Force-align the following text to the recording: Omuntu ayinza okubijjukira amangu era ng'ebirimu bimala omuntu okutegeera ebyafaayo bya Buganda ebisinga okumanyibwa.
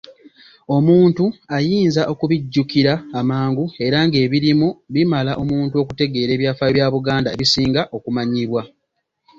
Omuntu 0.75 1.25
ayinza 1.57 2.01
okubijjukira 2.11 2.93
amangu 3.19 3.65
era 3.85 3.97
ng'ebirimu 4.07 4.67
bimala 4.93 5.31
omuntu 5.41 5.75
okutegeera 5.83 6.31
ebyafaayo 6.33 6.73
bya 6.75 6.87
Buganda 6.93 7.29
ebisinga 7.35 7.81
okumanyibwa. 7.95 8.61